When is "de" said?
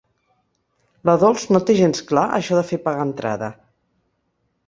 2.61-2.65